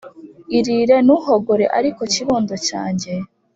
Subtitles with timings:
[0.57, 3.11] Iririre, ntuhogore ariko kibondo cyanjye